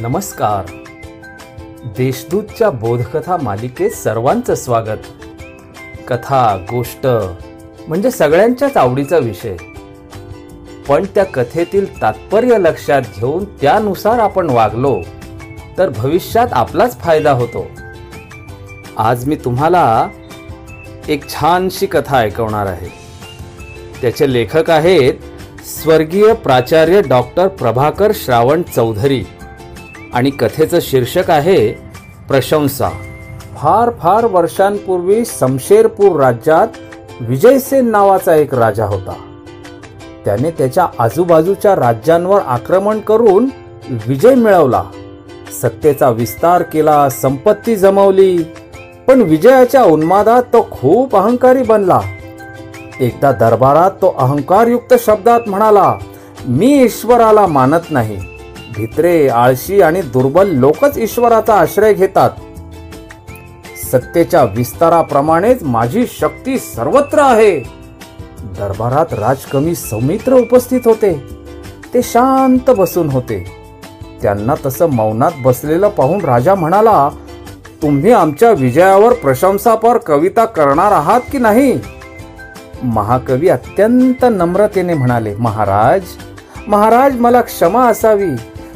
[0.00, 0.64] नमस्कार.
[1.96, 4.98] देशदूतच्या बोधकथा मालिकेत सर्वांचं स्वागत.
[6.08, 7.06] कथा गोष्ट
[7.88, 9.56] म्हणजे सगळ्यांच्याच आवडीचा विषय.
[10.88, 15.00] पण त्या कथेतील तात्पर्य लक्षात घेऊन त्यानुसार आपण वागलो
[15.78, 17.66] तर भविष्यात आपलाच फायदा होतो.
[18.96, 20.08] आज मी तुम्हाला
[21.08, 22.88] एक छानशी कथा ऐकवणार आहे.
[24.00, 25.14] त्याचे लेखक आहेत
[25.64, 29.24] स्वर्गीय प्राचार्य डॉक्टर प्रभाकर श्रावण चौधरी.
[30.18, 31.68] आणि कथेचं शीर्षक आहे
[32.28, 32.88] प्रशंसा.
[33.56, 36.68] फार फार वर्षांपूर्वी शमशेरपूर राज्यात
[37.20, 39.12] विजयसेन नावाचा एक राजा होता.
[40.24, 43.48] त्याने त्याच्या आजूबाजूच्या राज्यांवर आक्रमण करून
[44.06, 44.82] विजय मिळवला.
[45.62, 48.38] सत्तेचा विस्तार केला संपत्ती जमवली
[49.06, 52.00] पण विजयाच्या उन्मादात तो खूप अहंकारी बनला.
[53.00, 55.94] एकदा दरबारात तो अहंकारयुक्त शब्दात म्हणाला
[56.48, 58.37] मी ईश्वराला मानत नाही.
[58.76, 62.30] भित्रे आळशी आणि दुर्बल लोकच ईश्वराचा आश्रय घेतात.
[63.92, 67.58] सत्तेच्या विस्ताराप्रमाणेच माझी शक्ती सर्वत्र आहे.
[68.58, 71.12] दरबारात राजकमी सौमित्र उपस्थित होते.
[71.94, 73.44] ते शांत बसून होते.
[74.22, 77.08] त्यांना तसं मौनात बसलेलं पाहून राजा म्हणाला
[77.82, 81.78] तुम्ही आमच्या विजयावर प्रशंसापर कविता करणार आहात की नाही?
[82.82, 86.02] महाकवी अत्यंत नम्रतेने म्हणाले महाराज
[86.68, 88.30] महाराज मला क्षमा असावी.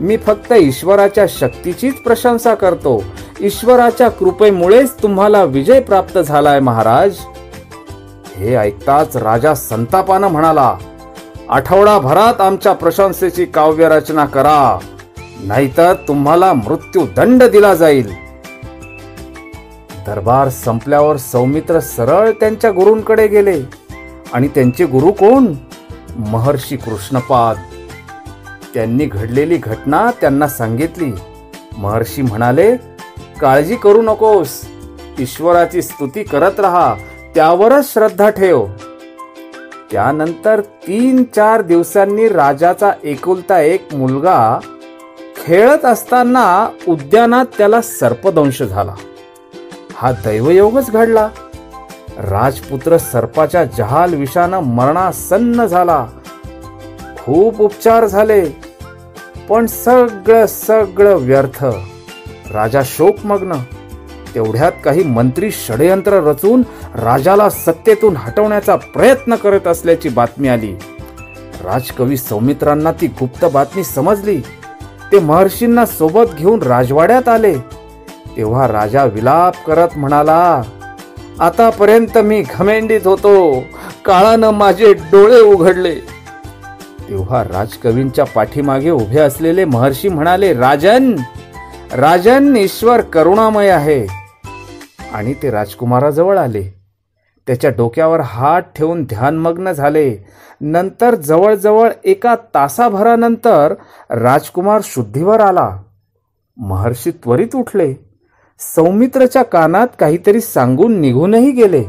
[0.00, 3.04] मी फक्त ईश्वराच्या शक्तीचीच प्रशंसा करतो.
[3.40, 7.16] ईश्वराच्या कृपेमुळेच तुम्हाला विजय प्राप्त झालाय महाराज.
[8.36, 10.76] हे ऐकताच राजा संतापानं म्हणाला
[11.48, 14.78] आठवडाभरात आमच्या प्रशंसेची काव्य रचना करा.
[15.44, 18.08] नाहीतर तुम्हाला मृत्यू दंड दिला जाईल.
[20.06, 23.62] दरबार संपल्यावर सौमित्र सरळ त्यांच्या गुरूंकडे गेले.
[24.32, 25.46] आणि त्यांचे गुरु कोण?
[26.16, 27.73] महर्षी कृष्णपाद.
[28.74, 31.12] त्यांनी घडलेली घटना त्यांना सांगितली.
[31.78, 32.76] महर्षी म्हणाले
[33.40, 34.66] काळजी करू नकोस.
[35.18, 36.94] ईश्वराची स्तुती करत राहा.
[37.34, 38.66] त्यावरच श्रद्धा ठेव.
[39.92, 44.58] त्यानंतर तीन चार दिवसांनी राजाचा एकुलता एक मुलगा
[45.44, 48.94] खेळत असताना उद्यानात त्याला सर्पदंश झाला.
[49.94, 51.28] हा दैवयोगच घडला.
[52.18, 56.06] राजपुत्र सर्पाच्या जहाल विषानं मरणासन्न झाला.
[57.24, 58.63] खूप उपचार झाले.
[59.48, 61.64] पण सगळं सगळं व्यर्थ.
[62.52, 63.52] राजा शोकमग्न.
[64.34, 66.62] तेवढ्यात काही मंत्री षडयंत्र रचून
[66.94, 70.72] राजाला सत्तेतून हटवण्याचा प्रयत्न करत असल्याची बातमी आली.
[71.64, 74.40] राजकवी सौमित्रांना ती गुप्त बातमी समजली.
[75.12, 77.54] ते महर्षींना सोबत घेऊन राजवाड्यात आले.
[78.36, 80.62] तेव्हा राजा विलाप करत म्हणाला
[81.40, 83.60] आतापर्यंत मी घमेंडीत होतो.
[84.04, 86.13] काळानं माझे डोळे उघडले.
[87.08, 91.16] तेव्हा राजकवींच्या पाठीमागे उभे असलेले महर्षी म्हणाले राजन
[91.92, 94.06] राजन ईश्वर करुणामय आहे.
[95.12, 96.80] आणि ते राजकुमाराजवळ आले.
[97.46, 100.16] त्याच्या डोक्यावर हात ठेवून ध्यानमग्न झाले.
[100.60, 103.74] नंतर जवळजवळ एका तासाभरानंतर
[104.10, 105.78] राजकुमार शुद्धीवर आला.
[106.56, 107.94] महर्षी त्वरित उठले.
[108.58, 111.84] सौमित्रच्या कानात काहीतरी सांगून निघूनही गेले.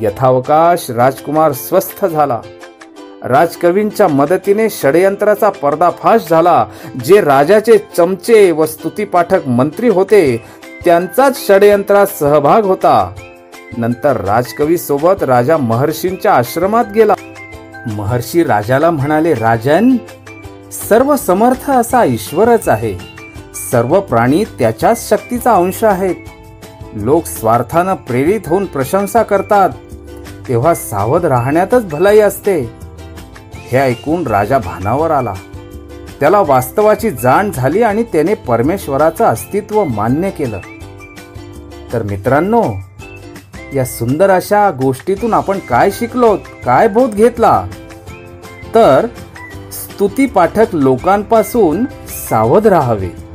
[0.00, 2.40] यथावकाश राजकुमार स्वस्थ झाला.
[3.28, 6.66] राजकवींच्या मदतीने षडयंत्राचा पर्दाफाश झाला.
[7.04, 10.44] जे राजाचे चमचे व स्तुतीपाठक मंत्री होते
[10.84, 13.12] त्यांचाच षडयंत्रात सहभाग होता.
[13.76, 17.14] नंतर राजकवी सोबत राजा महर्षींच्या आश्रमात गेला.
[17.86, 19.96] महर्षी राजाला म्हणाले राजन
[20.88, 22.94] सर्व समर्थ असा ईश्वरच आहे.
[23.70, 26.14] सर्व प्राणी त्याच्याच शक्तीचा अंश आहेत.
[26.94, 29.70] लोक स्वार्थानं प्रेरित होऊन प्रशंसा करतात.
[30.48, 32.85] तेव्हा सावध राहण्यातच भलाई असते.
[33.68, 35.34] हे ऐकून राजा भानावर आला.
[36.20, 40.58] त्याला वास्तवाची जाण झाली आणि त्याने परमेश्वराचं अस्तित्व मान्य केलं.
[41.92, 42.64] तर मित्रांनो
[43.74, 47.66] या सुंदर अशा गोष्टीतून आपण काय शिकलो काय बोध घेतला?
[48.74, 49.06] तर
[49.72, 51.84] स्तुती पाठक लोकांपासून
[52.30, 53.25] सावध राहावे.